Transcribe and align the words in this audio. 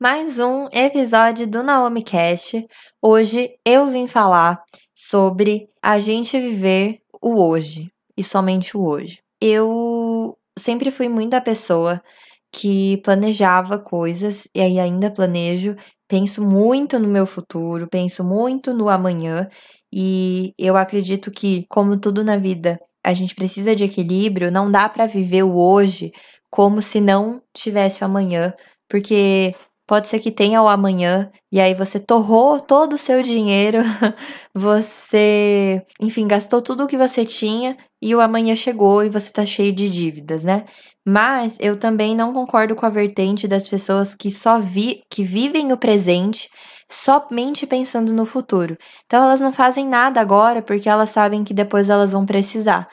mais 0.00 0.38
um 0.38 0.68
episódio 0.72 1.44
do 1.44 1.60
Naomi 1.60 2.04
Cast. 2.04 2.64
Hoje 3.02 3.50
eu 3.64 3.90
vim 3.90 4.06
falar 4.06 4.62
sobre 4.94 5.68
a 5.82 5.98
gente 5.98 6.38
viver 6.38 7.00
o 7.20 7.42
hoje 7.42 7.90
e 8.16 8.22
somente 8.22 8.76
o 8.76 8.86
hoje. 8.86 9.18
Eu 9.40 10.38
sempre 10.56 10.92
fui 10.92 11.08
muito 11.08 11.34
a 11.34 11.40
pessoa 11.40 12.00
que 12.52 12.98
planejava 12.98 13.76
coisas 13.76 14.46
e 14.54 14.60
aí 14.60 14.78
ainda 14.78 15.10
planejo, 15.10 15.74
penso 16.06 16.44
muito 16.44 16.96
no 17.00 17.08
meu 17.08 17.26
futuro, 17.26 17.88
penso 17.90 18.22
muito 18.22 18.72
no 18.72 18.88
amanhã 18.88 19.48
e 19.92 20.54
eu 20.56 20.76
acredito 20.76 21.28
que 21.28 21.66
como 21.68 21.98
tudo 21.98 22.22
na 22.22 22.36
vida, 22.36 22.78
a 23.04 23.12
gente 23.12 23.34
precisa 23.34 23.74
de 23.74 23.82
equilíbrio, 23.82 24.52
não 24.52 24.70
dá 24.70 24.88
para 24.88 25.06
viver 25.06 25.42
o 25.42 25.56
hoje 25.56 26.12
como 26.48 26.80
se 26.80 27.00
não 27.00 27.42
tivesse 27.52 28.04
o 28.04 28.06
amanhã, 28.06 28.54
porque 28.88 29.54
Pode 29.88 30.06
ser 30.06 30.20
que 30.20 30.30
tenha 30.30 30.60
o 30.62 30.68
amanhã, 30.68 31.30
e 31.50 31.58
aí 31.58 31.72
você 31.72 31.98
torrou 31.98 32.60
todo 32.60 32.92
o 32.92 32.98
seu 32.98 33.22
dinheiro, 33.22 33.78
você, 34.54 35.82
enfim, 35.98 36.28
gastou 36.28 36.60
tudo 36.60 36.84
o 36.84 36.86
que 36.86 36.98
você 36.98 37.24
tinha 37.24 37.74
e 38.00 38.14
o 38.14 38.20
amanhã 38.20 38.54
chegou 38.54 39.02
e 39.02 39.08
você 39.08 39.30
tá 39.30 39.46
cheio 39.46 39.72
de 39.72 39.88
dívidas, 39.88 40.44
né? 40.44 40.66
Mas 41.06 41.56
eu 41.58 41.74
também 41.74 42.14
não 42.14 42.34
concordo 42.34 42.76
com 42.76 42.84
a 42.84 42.90
vertente 42.90 43.48
das 43.48 43.66
pessoas 43.66 44.14
que 44.14 44.30
só 44.30 44.60
vi, 44.60 45.00
que 45.10 45.24
vivem 45.24 45.72
o 45.72 45.78
presente 45.78 46.50
somente 46.90 47.66
pensando 47.66 48.12
no 48.12 48.26
futuro. 48.26 48.76
Então 49.06 49.24
elas 49.24 49.40
não 49.40 49.54
fazem 49.54 49.86
nada 49.86 50.20
agora 50.20 50.60
porque 50.60 50.86
elas 50.86 51.08
sabem 51.08 51.42
que 51.42 51.54
depois 51.54 51.88
elas 51.88 52.12
vão 52.12 52.26
precisar. 52.26 52.86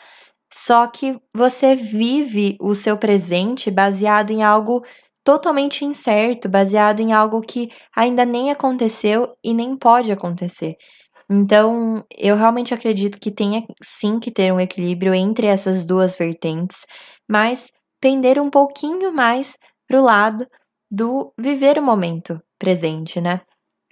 Só 0.54 0.88
que 0.88 1.20
você 1.36 1.76
vive 1.76 2.56
o 2.62 2.74
seu 2.74 2.98
presente 2.98 3.70
baseado 3.70 4.32
em 4.32 4.44
algo 4.44 4.82
totalmente 5.26 5.84
incerto, 5.84 6.48
baseado 6.48 7.02
em 7.02 7.12
algo 7.12 7.42
que 7.42 7.70
ainda 7.96 8.24
nem 8.24 8.52
aconteceu 8.52 9.36
e 9.44 9.54
nem 9.54 9.76
pode 9.76 10.12
acontecer. 10.12 10.76
Então, 11.30 12.04
eu 12.16 12.36
realmente 12.36 12.74
acredito 12.74 13.20
que 13.20 13.32
tenha 13.32 13.66
sim 13.84 14.20
que 14.20 14.32
ter 14.32 14.54
um 14.54 14.60
equilíbrio 14.60 15.14
entre 15.16 15.48
essas 15.48 15.84
duas 15.86 16.16
vertentes, 16.16 16.86
mas 17.28 17.72
pender 18.00 18.40
um 18.40 18.52
pouquinho 18.52 19.12
mais 19.12 19.58
pro 19.88 20.04
lado 20.04 20.46
do 20.92 21.34
viver 21.40 21.80
o 21.80 21.84
momento 21.84 22.40
presente, 22.60 23.20
né? 23.20 23.42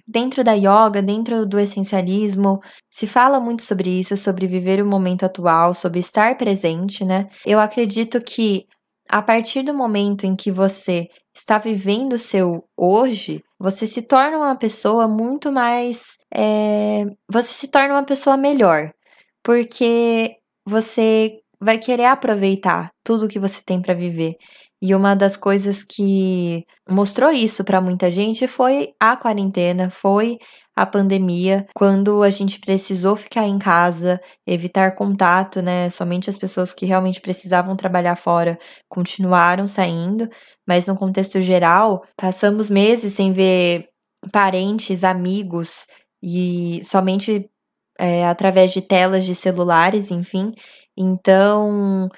Dentro 0.06 0.44
da 0.44 0.52
yoga, 0.52 1.02
dentro 1.02 1.46
do 1.46 1.58
essencialismo, 1.58 2.60
se 2.90 3.06
fala 3.06 3.40
muito 3.40 3.62
sobre 3.62 3.90
isso, 3.90 4.16
sobre 4.16 4.46
viver 4.46 4.80
o 4.80 4.86
momento 4.86 5.24
atual, 5.24 5.74
sobre 5.74 5.98
estar 5.98 6.36
presente, 6.36 7.04
né? 7.04 7.28
Eu 7.44 7.58
acredito 7.58 8.20
que 8.20 8.66
a 9.08 9.22
partir 9.22 9.62
do 9.62 9.74
momento 9.74 10.24
em 10.24 10.34
que 10.34 10.50
você 10.50 11.08
está 11.34 11.58
vivendo 11.58 12.14
o 12.14 12.18
seu 12.18 12.64
hoje, 12.76 13.42
você 13.58 13.86
se 13.86 14.02
torna 14.02 14.36
uma 14.36 14.56
pessoa 14.56 15.08
muito 15.08 15.52
mais. 15.52 16.16
É, 16.32 17.04
você 17.30 17.52
se 17.52 17.68
torna 17.68 17.94
uma 17.94 18.04
pessoa 18.04 18.36
melhor. 18.36 18.90
Porque 19.42 20.36
você 20.66 21.38
vai 21.60 21.78
querer 21.78 22.06
aproveitar 22.06 22.90
tudo 23.04 23.28
que 23.28 23.38
você 23.38 23.62
tem 23.64 23.80
para 23.80 23.94
viver. 23.94 24.36
E 24.82 24.94
uma 24.94 25.14
das 25.14 25.36
coisas 25.36 25.82
que 25.82 26.62
mostrou 26.88 27.30
isso 27.30 27.64
para 27.64 27.80
muita 27.80 28.10
gente 28.10 28.46
foi 28.46 28.92
a 29.00 29.16
quarentena, 29.16 29.90
foi 29.90 30.36
a 30.76 30.84
pandemia, 30.84 31.66
quando 31.74 32.22
a 32.22 32.30
gente 32.30 32.58
precisou 32.58 33.14
ficar 33.14 33.46
em 33.46 33.58
casa, 33.58 34.20
evitar 34.46 34.94
contato, 34.94 35.62
né? 35.62 35.88
Somente 35.88 36.28
as 36.28 36.36
pessoas 36.36 36.72
que 36.72 36.84
realmente 36.84 37.20
precisavam 37.20 37.76
trabalhar 37.76 38.16
fora 38.16 38.58
continuaram 38.88 39.68
saindo, 39.68 40.28
mas 40.66 40.86
no 40.86 40.96
contexto 40.96 41.40
geral, 41.40 42.02
passamos 42.16 42.68
meses 42.68 43.14
sem 43.14 43.30
ver 43.32 43.88
parentes, 44.32 45.04
amigos 45.04 45.86
e 46.22 46.80
somente 46.82 47.48
é, 47.98 48.26
através 48.26 48.72
de 48.72 48.82
telas 48.82 49.24
de 49.24 49.34
celulares, 49.34 50.10
enfim. 50.10 50.50
Então, 50.96 52.08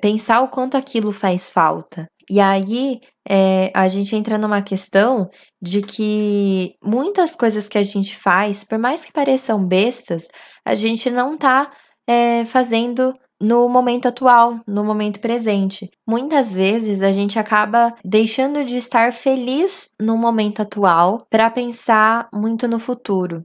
pensar 0.00 0.40
o 0.40 0.48
quanto 0.48 0.76
aquilo 0.76 1.12
faz 1.12 1.50
falta. 1.50 2.06
E 2.30 2.40
aí 2.40 3.00
é, 3.28 3.70
a 3.74 3.88
gente 3.88 4.14
entra 4.16 4.38
numa 4.38 4.62
questão 4.62 5.28
de 5.60 5.82
que 5.82 6.74
muitas 6.82 7.36
coisas 7.36 7.68
que 7.68 7.78
a 7.78 7.82
gente 7.82 8.16
faz, 8.16 8.64
por 8.64 8.78
mais 8.78 9.04
que 9.04 9.12
pareçam 9.12 9.64
bestas, 9.64 10.28
a 10.64 10.74
gente 10.74 11.10
não 11.10 11.36
tá 11.36 11.70
é, 12.06 12.44
fazendo 12.44 13.14
no 13.40 13.68
momento 13.68 14.06
atual, 14.06 14.60
no 14.66 14.84
momento 14.84 15.20
presente. 15.20 15.90
Muitas 16.06 16.54
vezes 16.54 17.02
a 17.02 17.12
gente 17.12 17.38
acaba 17.38 17.94
deixando 18.04 18.64
de 18.64 18.76
estar 18.76 19.12
feliz 19.12 19.90
no 20.00 20.16
momento 20.16 20.62
atual 20.62 21.26
para 21.28 21.50
pensar 21.50 22.28
muito 22.32 22.66
no 22.66 22.78
futuro. 22.78 23.44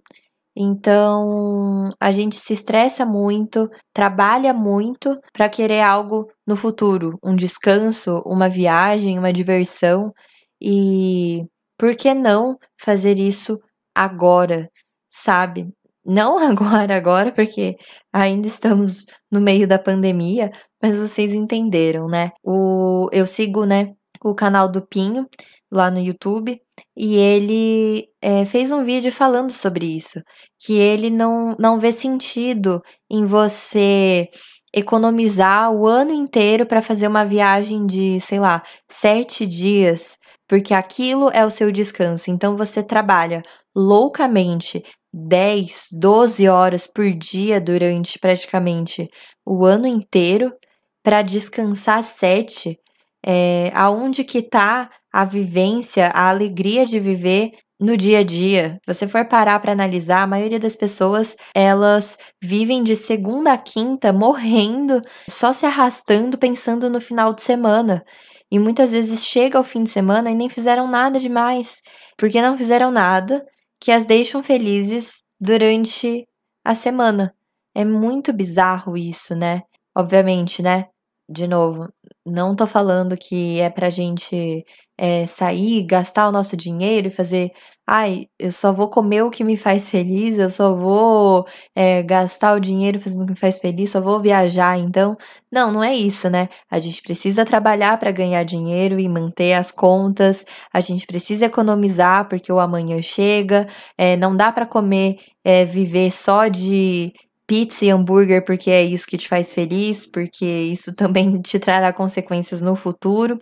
Então, 0.62 1.90
a 2.02 2.12
gente 2.12 2.36
se 2.36 2.52
estressa 2.52 3.06
muito, 3.06 3.70
trabalha 3.94 4.54
muito 4.54 5.18
para 5.32 5.48
querer 5.48 5.80
algo 5.82 6.30
no 6.46 6.56
futuro, 6.58 7.18
um 7.24 7.34
descanso, 7.34 8.22
uma 8.26 8.50
viagem, 8.50 9.18
uma 9.18 9.32
diversão. 9.32 10.12
E 10.62 11.46
por 11.78 11.96
que 11.96 12.14
não 12.14 12.58
fazer 12.78 13.18
isso 13.18 13.58
agora, 13.96 14.70
sabe? 15.10 15.70
Não 16.06 16.38
agora, 16.44 16.94
agora, 16.96 17.32
porque 17.32 17.78
ainda 18.12 18.48
estamos 18.48 19.06
no 19.32 19.40
meio 19.40 19.66
da 19.68 19.80
pandemia, 19.80 20.52
mas 20.82 21.00
vocês 21.00 21.34
entenderam, 21.34 22.04
né? 22.08 22.32
O, 22.44 23.08
eu 23.14 23.26
sigo, 23.26 23.66
né, 23.66 23.94
o 24.24 24.36
canal 24.36 24.70
do 24.70 24.82
Pinho 24.86 25.28
lá 25.72 25.90
no 25.90 26.00
YouTube 26.00 26.60
e 26.96 27.16
ele 27.16 28.08
é, 28.22 28.46
fez 28.46 28.72
um 28.72 28.84
vídeo 28.84 29.12
falando 29.12 29.52
sobre 29.52 29.86
isso, 29.86 30.22
que 30.60 30.74
ele 30.74 31.10
não, 31.10 31.56
não 31.60 31.80
vê 31.80 31.92
sentido 31.92 32.82
em 33.10 33.26
você 33.26 34.30
economizar 34.74 35.72
o 35.72 35.88
ano 35.88 36.14
inteiro 36.14 36.66
para 36.66 36.82
fazer 36.82 37.08
uma 37.08 37.26
viagem 37.26 37.86
de, 37.86 38.20
sei 38.20 38.40
lá, 38.40 38.62
sete 38.90 39.46
dias, 39.48 40.18
porque 40.48 40.74
aquilo 40.74 41.30
é 41.32 41.46
o 41.46 41.52
seu 41.52 41.72
descanso. 41.72 42.30
Então 42.30 42.56
você 42.56 42.84
trabalha 42.84 43.42
loucamente 43.76 44.84
10, 45.14 45.88
12 45.92 46.48
horas 46.48 46.86
por 46.86 47.12
dia 47.12 47.60
durante 47.60 48.20
praticamente 48.20 49.08
o 49.46 49.66
ano 49.66 49.88
inteiro 49.88 50.54
para 51.04 51.22
descansar 51.22 52.04
sete. 52.04 52.78
É, 53.26 53.72
aonde 53.76 54.24
que 54.24 54.42
tá 54.42 54.90
a 55.12 55.26
vivência, 55.26 56.08
a 56.08 56.30
alegria 56.30 56.86
de 56.86 57.00
viver 57.00 57.52
no 57.80 57.96
dia 57.96 58.20
a 58.20 58.24
dia. 58.24 58.78
Se 58.84 58.94
você 58.94 59.08
for 59.08 59.26
parar 59.26 59.60
para 59.60 59.72
analisar, 59.72 60.24
a 60.24 60.28
maioria 60.28 60.60
das 60.60 60.76
pessoas, 60.76 61.36
elas 61.56 62.18
vivem 62.42 62.84
de 62.84 62.96
segunda 62.96 63.54
a 63.54 63.58
quinta 63.58 64.12
morrendo, 64.12 65.02
só 65.30 65.54
se 65.54 65.66
arrastando 65.66 66.38
pensando 66.38 66.90
no 66.90 67.00
final 67.00 67.34
de 67.34 67.42
semana. 67.42 68.04
E 68.52 68.60
muitas 68.60 68.92
vezes 68.92 69.26
chega 69.26 69.58
ao 69.58 69.64
fim 69.64 69.84
de 69.84 69.90
semana 69.90 70.32
e 70.32 70.36
nem 70.36 70.50
fizeram 70.50 70.88
nada 70.88 71.20
demais, 71.20 71.82
porque 72.18 72.42
não 72.42 72.58
fizeram 72.58 72.92
nada 72.92 73.46
que 73.80 73.92
as 73.92 74.06
deixam 74.06 74.44
felizes 74.44 75.24
durante 75.40 76.28
a 76.66 76.76
semana. 76.76 77.34
É 77.74 77.86
muito 77.86 78.34
bizarro 78.34 78.98
isso, 78.98 79.36
né? 79.36 79.62
Obviamente, 79.96 80.62
né? 80.62 80.88
De 81.30 81.48
novo, 81.48 81.88
não 82.30 82.56
tô 82.56 82.68
falando 82.68 83.18
que 83.18 83.60
é 83.60 83.70
pra 83.70 83.90
gente 83.90 84.66
é, 84.98 85.26
sair, 85.28 85.84
gastar 85.84 86.28
o 86.28 86.32
nosso 86.32 86.58
dinheiro 86.58 87.08
e 87.08 87.12
fazer, 87.12 87.52
ai, 87.88 88.28
eu 88.38 88.52
só 88.52 88.74
vou 88.74 88.90
comer 88.90 89.24
o 89.24 89.30
que 89.30 89.44
me 89.44 89.56
faz 89.58 89.90
feliz, 89.90 90.38
eu 90.38 90.50
só 90.50 90.74
vou 90.76 91.46
é, 91.76 92.04
gastar 92.04 92.54
o 92.56 92.60
dinheiro 92.60 93.00
fazendo 93.00 93.24
o 93.24 93.26
que 93.26 93.32
me 93.32 93.38
faz 93.38 93.60
feliz, 93.60 93.92
só 93.92 94.02
vou 94.02 94.20
viajar, 94.20 94.78
então. 94.78 95.16
Não, 95.52 95.72
não 95.72 95.84
é 95.84 95.96
isso, 95.96 96.30
né? 96.30 96.50
A 96.70 96.80
gente 96.80 97.02
precisa 97.02 97.46
trabalhar 97.46 97.98
para 97.98 98.12
ganhar 98.12 98.44
dinheiro 98.44 99.00
e 99.00 99.08
manter 99.10 99.54
as 99.54 99.72
contas, 99.72 100.46
a 100.74 100.82
gente 100.82 101.08
precisa 101.08 101.46
economizar 101.46 102.28
porque 102.28 102.52
o 102.52 102.60
amanhã 102.60 103.02
chega, 103.02 103.68
é, 103.98 104.18
não 104.18 104.36
dá 104.36 104.52
para 104.52 104.66
comer, 104.66 105.18
viver 105.68 106.12
só 106.12 106.48
de 106.48 107.12
pizza 107.50 107.84
e 107.84 107.90
hambúrguer 107.90 108.46
porque 108.46 108.70
é 108.70 108.84
isso 108.84 109.08
que 109.08 109.18
te 109.18 109.28
faz 109.28 109.56
feliz, 109.56 110.06
porque 110.06 110.46
isso 110.46 110.94
também 110.96 111.42
te 111.42 111.58
trará 111.58 111.92
consequências 111.92 112.62
no 112.62 112.76
futuro. 112.76 113.40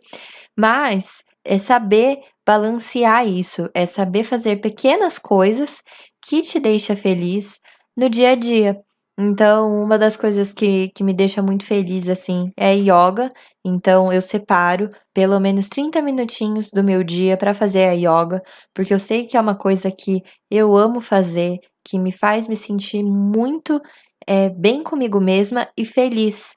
Mas 0.58 1.24
é 1.46 1.58
saber 1.58 2.20
balancear 2.48 3.28
isso, 3.28 3.70
é 3.74 3.86
saber 3.86 4.24
fazer 4.24 4.62
pequenas 4.62 5.20
coisas 5.20 5.82
que 6.26 6.42
te 6.42 6.60
deixa 6.60 6.96
feliz 6.96 7.60
no 7.98 8.10
dia 8.10 8.32
a 8.32 8.36
dia. 8.36 8.78
Então, 9.20 9.76
uma 9.82 9.98
das 9.98 10.16
coisas 10.16 10.54
que, 10.54 10.90
que 10.90 11.04
me 11.04 11.12
deixa 11.12 11.42
muito 11.42 11.66
feliz, 11.66 12.08
assim, 12.08 12.52
é 12.56 12.76
yoga. 12.76 13.32
Então, 13.66 14.14
eu 14.14 14.22
separo 14.22 14.88
pelo 15.12 15.40
menos 15.40 15.68
30 15.68 16.02
minutinhos 16.04 16.70
do 16.72 16.84
meu 16.84 17.04
dia 17.04 17.36
para 17.36 17.56
fazer 17.56 17.86
a 17.86 17.94
yoga, 17.94 18.44
porque 18.76 18.94
eu 18.94 19.00
sei 19.00 19.26
que 19.26 19.36
é 19.36 19.42
uma 19.42 19.56
coisa 19.56 19.90
que 19.92 20.22
eu 20.52 20.78
amo 20.78 21.02
fazer, 21.02 21.58
que 21.84 21.98
me 21.98 22.12
faz 22.12 22.48
me 22.48 22.56
sentir 22.56 23.04
muito 23.04 23.82
é, 24.28 24.50
bem 24.50 24.84
comigo 24.84 25.20
mesma 25.20 25.68
e 25.76 25.84
feliz. 25.84 26.54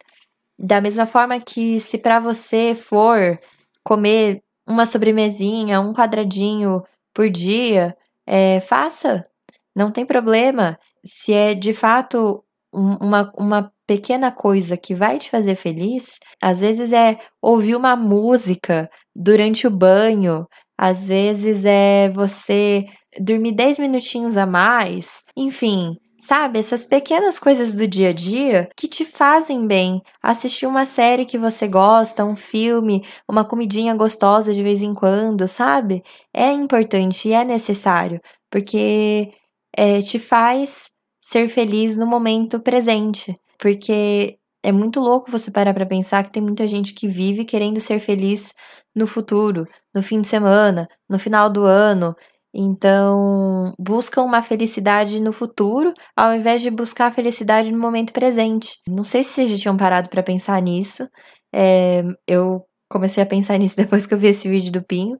Da 0.58 0.80
mesma 0.82 1.06
forma 1.06 1.40
que 1.40 1.80
se 1.80 1.96
para 1.96 2.20
você 2.20 2.74
for 2.74 3.38
comer 3.82 4.42
uma 4.68 4.84
sobremesinha, 4.84 5.80
um 5.80 5.94
quadradinho 5.94 6.82
por 7.14 7.30
dia, 7.30 7.96
é, 8.26 8.60
faça. 8.60 9.26
Não 9.74 9.90
tem 9.90 10.04
problema. 10.04 10.78
Se 11.04 11.32
é 11.32 11.54
de 11.54 11.72
fato 11.72 12.44
uma, 12.72 13.32
uma 13.36 13.72
pequena 13.86 14.30
coisa 14.30 14.76
que 14.76 14.94
vai 14.94 15.18
te 15.18 15.30
fazer 15.30 15.54
feliz, 15.54 16.18
às 16.42 16.60
vezes 16.60 16.92
é 16.92 17.18
ouvir 17.42 17.76
uma 17.76 17.96
música 17.96 18.88
durante 19.14 19.66
o 19.66 19.70
banho, 19.70 20.46
às 20.78 21.08
vezes 21.08 21.64
é 21.64 22.08
você 22.08 22.86
dormir 23.18 23.52
10 23.52 23.78
minutinhos 23.78 24.36
a 24.36 24.46
mais, 24.46 25.22
enfim, 25.36 25.96
Sabe, 26.22 26.58
essas 26.58 26.84
pequenas 26.84 27.38
coisas 27.38 27.72
do 27.72 27.88
dia 27.88 28.10
a 28.10 28.12
dia 28.12 28.68
que 28.76 28.86
te 28.86 29.06
fazem 29.06 29.66
bem. 29.66 30.02
Assistir 30.22 30.66
uma 30.66 30.84
série 30.84 31.24
que 31.24 31.38
você 31.38 31.66
gosta, 31.66 32.26
um 32.26 32.36
filme, 32.36 33.02
uma 33.26 33.42
comidinha 33.42 33.94
gostosa 33.94 34.52
de 34.52 34.62
vez 34.62 34.82
em 34.82 34.92
quando, 34.92 35.48
sabe? 35.48 36.02
É 36.34 36.52
importante 36.52 37.28
e 37.28 37.32
é 37.32 37.42
necessário, 37.42 38.20
porque 38.50 39.32
é, 39.74 40.02
te 40.02 40.18
faz 40.18 40.89
ser 41.30 41.48
feliz 41.48 41.96
no 41.96 42.06
momento 42.06 42.60
presente. 42.60 43.38
Porque 43.58 44.38
é 44.62 44.72
muito 44.72 45.00
louco 45.00 45.30
você 45.30 45.50
parar 45.50 45.74
para 45.74 45.86
pensar 45.86 46.24
que 46.24 46.32
tem 46.32 46.42
muita 46.42 46.66
gente 46.66 46.94
que 46.94 47.06
vive 47.06 47.44
querendo 47.44 47.80
ser 47.80 48.00
feliz 48.00 48.52
no 48.94 49.06
futuro, 49.06 49.66
no 49.94 50.02
fim 50.02 50.20
de 50.20 50.26
semana, 50.26 50.88
no 51.08 51.18
final 51.18 51.48
do 51.48 51.64
ano, 51.64 52.14
então, 52.54 53.72
buscam 53.78 54.22
uma 54.22 54.42
felicidade 54.42 55.20
no 55.20 55.32
futuro, 55.32 55.92
ao 56.16 56.34
invés 56.34 56.60
de 56.62 56.70
buscar 56.70 57.06
a 57.06 57.12
felicidade 57.12 57.72
no 57.72 57.78
momento 57.78 58.12
presente. 58.12 58.78
Não 58.88 59.04
sei 59.04 59.22
se 59.22 59.30
vocês 59.30 59.50
já 59.52 59.56
tinham 59.56 59.76
parado 59.76 60.08
para 60.10 60.22
pensar 60.22 60.60
nisso. 60.60 61.08
É, 61.54 62.02
eu 62.26 62.64
comecei 62.90 63.22
a 63.22 63.26
pensar 63.26 63.56
nisso 63.58 63.76
depois 63.76 64.04
que 64.04 64.14
eu 64.14 64.18
vi 64.18 64.28
esse 64.28 64.48
vídeo 64.48 64.72
do 64.72 64.84
Pinho 64.84 65.16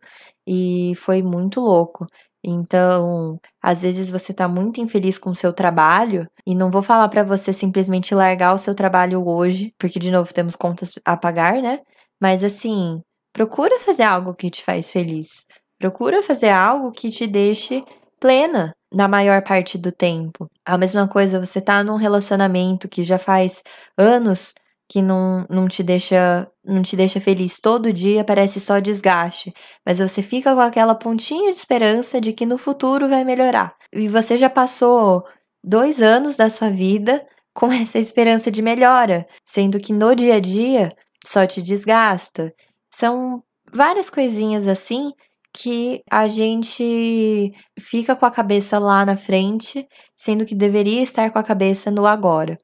e 0.46 0.92
foi 0.96 1.22
muito 1.22 1.60
louco. 1.60 2.06
Então, 2.44 3.38
às 3.62 3.82
vezes 3.82 4.10
você 4.10 4.32
tá 4.32 4.48
muito 4.48 4.80
infeliz 4.80 5.18
com 5.18 5.30
o 5.30 5.36
seu 5.36 5.52
trabalho 5.52 6.26
e 6.46 6.54
não 6.54 6.70
vou 6.70 6.82
falar 6.82 7.08
para 7.08 7.22
você 7.22 7.52
simplesmente 7.52 8.14
largar 8.14 8.54
o 8.54 8.58
seu 8.58 8.74
trabalho 8.74 9.26
hoje, 9.28 9.72
porque 9.78 9.98
de 9.98 10.10
novo 10.10 10.32
temos 10.32 10.56
contas 10.56 10.94
a 11.04 11.16
pagar, 11.16 11.60
né? 11.60 11.80
Mas 12.20 12.42
assim, 12.42 13.00
procura 13.32 13.78
fazer 13.80 14.04
algo 14.04 14.34
que 14.34 14.50
te 14.50 14.64
faz 14.64 14.90
feliz. 14.90 15.44
Procura 15.78 16.22
fazer 16.22 16.50
algo 16.50 16.92
que 16.92 17.10
te 17.10 17.26
deixe 17.26 17.82
plena 18.20 18.72
na 18.92 19.08
maior 19.08 19.42
parte 19.42 19.78
do 19.78 19.92
tempo. 19.92 20.46
A 20.64 20.76
mesma 20.76 21.08
coisa, 21.08 21.44
você 21.44 21.60
tá 21.60 21.82
num 21.82 21.96
relacionamento 21.96 22.88
que 22.88 23.02
já 23.02 23.18
faz 23.18 23.62
anos 23.96 24.52
que 24.90 25.00
não, 25.00 25.46
não 25.48 25.68
te 25.68 25.84
deixa 25.84 26.50
não 26.64 26.82
te 26.82 26.96
deixa 26.96 27.20
feliz 27.20 27.60
todo 27.60 27.92
dia, 27.92 28.24
parece 28.24 28.58
só 28.58 28.80
desgaste, 28.80 29.54
mas 29.86 30.00
você 30.00 30.20
fica 30.20 30.52
com 30.52 30.60
aquela 30.60 30.96
pontinha 30.96 31.52
de 31.52 31.56
esperança 31.56 32.20
de 32.20 32.32
que 32.32 32.44
no 32.44 32.58
futuro 32.58 33.08
vai 33.08 33.24
melhorar. 33.24 33.74
E 33.92 34.08
você 34.08 34.36
já 34.36 34.50
passou 34.50 35.24
dois 35.64 36.02
anos 36.02 36.36
da 36.36 36.50
sua 36.50 36.68
vida 36.68 37.24
com 37.54 37.70
essa 37.72 37.98
esperança 38.00 38.50
de 38.50 38.62
melhora, 38.62 39.26
sendo 39.46 39.78
que 39.78 39.92
no 39.92 40.14
dia 40.14 40.34
a 40.34 40.40
dia 40.40 40.90
só 41.24 41.46
te 41.46 41.62
desgasta. 41.62 42.52
São 42.92 43.42
várias 43.72 44.10
coisinhas 44.10 44.66
assim 44.66 45.12
que 45.56 46.02
a 46.10 46.26
gente 46.26 47.52
fica 47.78 48.16
com 48.16 48.26
a 48.26 48.30
cabeça 48.30 48.78
lá 48.78 49.06
na 49.06 49.16
frente, 49.16 49.86
sendo 50.16 50.44
que 50.44 50.54
deveria 50.54 51.02
estar 51.02 51.30
com 51.30 51.38
a 51.38 51.44
cabeça 51.44 51.90
no 51.90 52.06
agora. 52.06 52.58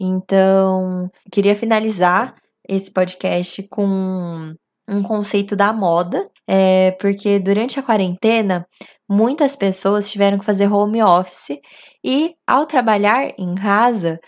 Então, 0.00 1.10
queria 1.32 1.54
finalizar 1.56 2.34
esse 2.68 2.90
podcast 2.90 3.62
com 3.68 4.54
um 4.88 5.02
conceito 5.02 5.56
da 5.56 5.72
moda, 5.72 6.28
é, 6.46 6.92
porque 6.92 7.38
durante 7.38 7.78
a 7.78 7.82
quarentena, 7.82 8.66
muitas 9.08 9.56
pessoas 9.56 10.10
tiveram 10.10 10.38
que 10.38 10.44
fazer 10.44 10.72
home 10.72 11.02
office 11.02 11.58
e, 12.04 12.34
ao 12.46 12.66
trabalhar 12.66 13.32
em 13.38 13.54
casa, 13.54 14.20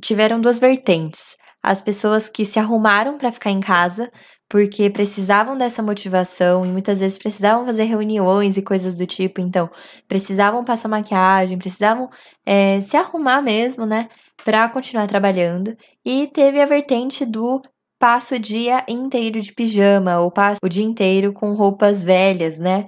tiveram 0.00 0.40
duas 0.40 0.58
vertentes. 0.58 1.36
As 1.62 1.80
pessoas 1.80 2.28
que 2.28 2.44
se 2.44 2.58
arrumaram 2.58 3.16
para 3.16 3.32
ficar 3.32 3.50
em 3.50 3.60
casa 3.60 4.10
porque 4.48 4.90
precisavam 4.90 5.56
dessa 5.56 5.82
motivação 5.82 6.66
e 6.66 6.68
muitas 6.68 7.00
vezes 7.00 7.18
precisavam 7.18 7.64
fazer 7.64 7.84
reuniões 7.84 8.56
e 8.56 8.62
coisas 8.62 8.94
do 8.94 9.06
tipo, 9.06 9.40
então 9.40 9.70
precisavam 10.06 10.64
passar 10.64 10.88
maquiagem, 10.88 11.58
precisavam 11.58 12.08
é, 12.44 12.80
se 12.80 12.96
arrumar 12.96 13.40
mesmo, 13.42 13.86
né, 13.86 14.08
para 14.44 14.68
continuar 14.68 15.06
trabalhando. 15.06 15.76
E 16.04 16.26
teve 16.28 16.60
a 16.60 16.66
vertente 16.66 17.24
do 17.24 17.60
passo 17.98 18.34
o 18.34 18.38
dia 18.38 18.84
inteiro 18.88 19.40
de 19.40 19.52
pijama 19.52 20.20
ou 20.20 20.30
passo 20.30 20.58
o 20.62 20.68
dia 20.68 20.84
inteiro 20.84 21.32
com 21.32 21.54
roupas 21.54 22.02
velhas, 22.02 22.58
né? 22.58 22.86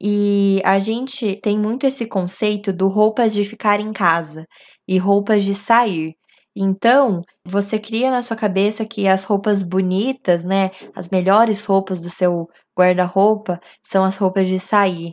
E 0.00 0.60
a 0.64 0.78
gente 0.78 1.36
tem 1.42 1.58
muito 1.58 1.86
esse 1.86 2.06
conceito 2.06 2.72
do 2.72 2.88
roupas 2.88 3.32
de 3.32 3.44
ficar 3.44 3.80
em 3.80 3.92
casa 3.92 4.46
e 4.86 4.96
roupas 4.98 5.44
de 5.44 5.54
sair. 5.54 6.14
Então, 6.56 7.22
você 7.46 7.78
cria 7.78 8.10
na 8.10 8.22
sua 8.22 8.36
cabeça 8.36 8.84
que 8.84 9.06
as 9.08 9.24
roupas 9.24 9.62
bonitas, 9.62 10.44
né, 10.44 10.70
as 10.94 11.08
melhores 11.08 11.64
roupas 11.64 12.00
do 12.00 12.10
seu 12.10 12.46
guarda-roupa 12.76 13.60
são 13.86 14.04
as 14.04 14.16
roupas 14.16 14.48
de 14.48 14.58
sair. 14.58 15.12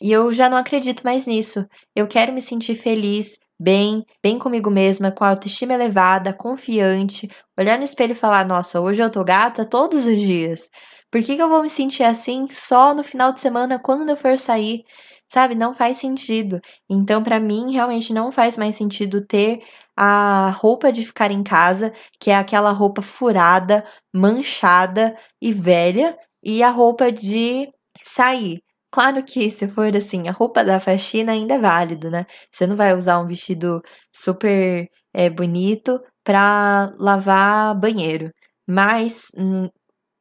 E 0.00 0.12
eu 0.12 0.32
já 0.32 0.48
não 0.48 0.58
acredito 0.58 1.02
mais 1.04 1.26
nisso. 1.26 1.66
Eu 1.94 2.06
quero 2.06 2.32
me 2.32 2.42
sentir 2.42 2.74
feliz, 2.74 3.38
bem, 3.58 4.04
bem 4.22 4.38
comigo 4.38 4.70
mesma, 4.70 5.10
com 5.10 5.24
a 5.24 5.30
autoestima 5.30 5.74
elevada, 5.74 6.32
confiante, 6.32 7.28
olhar 7.58 7.78
no 7.78 7.84
espelho 7.84 8.12
e 8.12 8.14
falar: 8.14 8.44
"Nossa, 8.46 8.80
hoje 8.80 9.02
eu 9.02 9.10
tô 9.10 9.24
gata 9.24 9.64
todos 9.64 10.06
os 10.06 10.20
dias". 10.20 10.70
Por 11.10 11.22
que, 11.22 11.36
que 11.36 11.42
eu 11.42 11.48
vou 11.48 11.62
me 11.62 11.68
sentir 11.70 12.02
assim 12.04 12.46
só 12.50 12.94
no 12.94 13.04
final 13.04 13.32
de 13.32 13.40
semana 13.40 13.78
quando 13.78 14.10
eu 14.10 14.16
for 14.16 14.36
sair? 14.38 14.84
sabe? 15.28 15.54
Não 15.54 15.74
faz 15.74 15.96
sentido. 15.98 16.60
Então, 16.88 17.22
para 17.22 17.40
mim, 17.40 17.72
realmente 17.72 18.12
não 18.12 18.30
faz 18.32 18.56
mais 18.56 18.76
sentido 18.76 19.20
ter 19.26 19.62
a 19.96 20.50
roupa 20.56 20.92
de 20.92 21.04
ficar 21.04 21.30
em 21.30 21.42
casa, 21.42 21.92
que 22.20 22.30
é 22.30 22.36
aquela 22.36 22.70
roupa 22.70 23.02
furada, 23.02 23.84
manchada 24.14 25.16
e 25.40 25.52
velha, 25.52 26.16
e 26.42 26.62
a 26.62 26.70
roupa 26.70 27.10
de 27.10 27.68
sair. 28.02 28.60
Claro 28.96 29.22
que 29.22 29.50
se 29.50 29.68
for 29.68 29.94
assim, 29.94 30.26
a 30.26 30.32
roupa 30.32 30.64
da 30.64 30.80
faxina 30.80 31.32
ainda 31.32 31.52
é 31.54 31.58
válido, 31.58 32.10
né? 32.10 32.24
Você 32.50 32.66
não 32.66 32.74
vai 32.74 32.94
usar 32.94 33.18
um 33.20 33.26
vestido 33.26 33.82
super 34.10 34.88
é, 35.12 35.28
bonito 35.28 36.00
para 36.24 36.94
lavar 36.98 37.78
banheiro. 37.78 38.30
Mas 38.66 39.26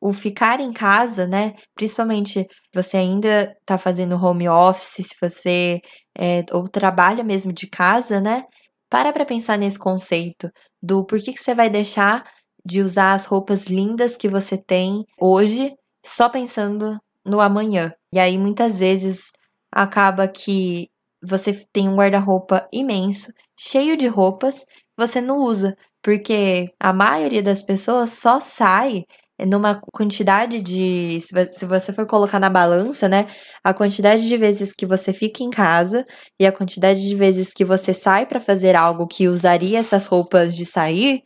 o 0.02 0.14
ficar 0.14 0.60
em 0.60 0.74
casa, 0.74 1.26
né? 1.26 1.54
Principalmente 1.74 2.46
você 2.74 2.98
ainda 2.98 3.56
tá 3.66 3.78
fazendo 3.78 4.22
home 4.22 4.50
office, 4.50 5.08
se 5.08 5.16
você 5.22 5.80
é, 6.18 6.44
ou 6.52 6.68
trabalha 6.68 7.24
mesmo 7.24 7.54
de 7.54 7.68
casa, 7.70 8.20
né? 8.20 8.44
Para 8.90 9.14
pra 9.14 9.26
pensar 9.26 9.58
nesse 9.58 9.80
conceito 9.80 10.50
do 10.82 11.06
por 11.06 11.20
que, 11.20 11.34
que 11.34 11.40
você 11.42 11.56
vai 11.56 11.70
deixar 11.70 12.24
de 12.66 12.82
usar 12.82 13.14
as 13.14 13.26
roupas 13.26 13.68
lindas 13.68 14.18
que 14.18 14.28
você 14.28 14.58
tem 14.58 15.04
hoje 15.20 15.72
só 16.06 16.30
pensando 16.30 17.00
no 17.26 17.42
amanhã. 17.42 17.94
E 18.14 18.20
aí 18.20 18.38
muitas 18.38 18.80
vezes 18.80 19.32
acaba 19.72 20.28
que 20.28 20.90
você 21.22 21.54
tem 21.74 21.90
um 21.90 21.96
guarda-roupa 21.96 22.68
imenso, 22.72 23.32
cheio 23.58 23.98
de 23.98 24.08
roupas, 24.08 24.66
você 24.98 25.20
não 25.20 25.40
usa, 25.40 25.76
porque 26.02 26.70
a 26.80 26.94
maioria 26.94 27.42
das 27.42 27.64
pessoas 27.64 28.12
só 28.12 28.40
sai 28.40 29.04
numa 29.46 29.82
quantidade 29.92 30.62
de. 30.62 31.20
Se 31.20 31.66
você 31.66 31.92
for 31.92 32.06
colocar 32.06 32.40
na 32.40 32.50
balança, 32.50 33.10
né? 33.10 33.28
A 33.64 33.74
quantidade 33.74 34.28
de 34.28 34.38
vezes 34.38 34.72
que 34.74 34.86
você 34.86 35.12
fica 35.12 35.44
em 35.44 35.50
casa 35.50 36.06
e 36.40 36.46
a 36.46 36.52
quantidade 36.52 37.02
de 37.02 37.16
vezes 37.16 37.52
que 37.54 37.66
você 37.66 37.94
sai 37.94 38.26
para 38.26 38.40
fazer 38.40 38.76
algo 38.76 39.08
que 39.08 39.28
usaria 39.28 39.80
essas 39.80 40.08
roupas 40.08 40.56
de 40.56 40.66
sair, 40.66 41.22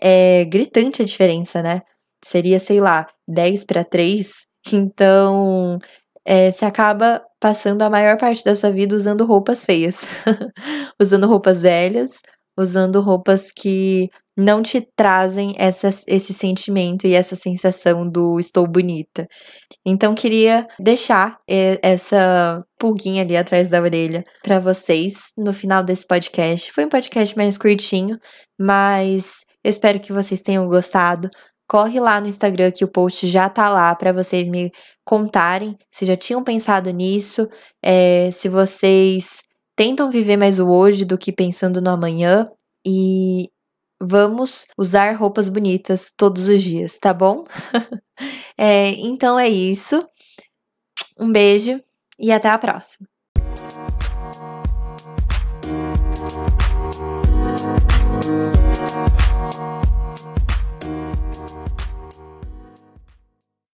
é 0.00 0.44
gritante 0.46 1.02
a 1.02 1.04
diferença, 1.04 1.62
né? 1.62 1.82
Seria, 2.24 2.58
sei 2.58 2.80
lá, 2.80 3.06
10 3.28 3.64
para 3.64 3.84
3. 3.84 4.46
Então, 4.70 5.78
é, 6.24 6.50
você 6.50 6.64
acaba 6.64 7.22
passando 7.40 7.82
a 7.82 7.90
maior 7.90 8.16
parte 8.16 8.44
da 8.44 8.54
sua 8.54 8.70
vida 8.70 8.94
usando 8.94 9.24
roupas 9.24 9.64
feias, 9.64 10.02
usando 11.00 11.26
roupas 11.26 11.62
velhas, 11.62 12.20
usando 12.56 13.00
roupas 13.00 13.50
que 13.50 14.08
não 14.36 14.62
te 14.62 14.80
trazem 14.96 15.54
essa, 15.58 15.90
esse 16.06 16.32
sentimento 16.32 17.06
e 17.06 17.14
essa 17.14 17.36
sensação 17.36 18.08
do 18.08 18.40
estou 18.40 18.66
bonita. 18.66 19.26
Então 19.84 20.14
queria 20.14 20.66
deixar 20.78 21.38
essa 21.46 22.64
pulguinha 22.78 23.22
ali 23.22 23.36
atrás 23.36 23.68
da 23.68 23.80
orelha 23.80 24.24
para 24.42 24.58
vocês 24.58 25.14
no 25.36 25.52
final 25.52 25.82
desse 25.82 26.06
podcast. 26.06 26.72
Foi 26.72 26.84
um 26.86 26.88
podcast 26.88 27.36
mais 27.36 27.58
curtinho, 27.58 28.18
mas 28.58 29.44
eu 29.62 29.70
espero 29.70 30.00
que 30.00 30.12
vocês 30.12 30.40
tenham 30.40 30.66
gostado. 30.66 31.28
Corre 31.72 31.98
lá 31.98 32.20
no 32.20 32.28
Instagram 32.28 32.70
que 32.70 32.84
o 32.84 32.88
post 32.88 33.26
já 33.26 33.48
tá 33.48 33.70
lá 33.70 33.94
para 33.94 34.12
vocês 34.12 34.46
me 34.46 34.70
contarem 35.06 35.74
se 35.90 36.04
já 36.04 36.14
tinham 36.14 36.44
pensado 36.44 36.90
nisso, 36.90 37.48
é, 37.82 38.30
se 38.30 38.46
vocês 38.46 39.40
tentam 39.74 40.10
viver 40.10 40.36
mais 40.36 40.60
o 40.60 40.68
hoje 40.68 41.06
do 41.06 41.16
que 41.16 41.32
pensando 41.32 41.80
no 41.80 41.88
amanhã. 41.88 42.44
E 42.86 43.48
vamos 43.98 44.66
usar 44.76 45.16
roupas 45.16 45.48
bonitas 45.48 46.12
todos 46.14 46.46
os 46.46 46.62
dias, 46.62 46.98
tá 46.98 47.14
bom? 47.14 47.46
é, 48.58 48.90
então 48.90 49.38
é 49.38 49.48
isso. 49.48 49.98
Um 51.18 51.32
beijo 51.32 51.82
e 52.18 52.30
até 52.30 52.50
a 52.50 52.58
próxima. 52.58 53.11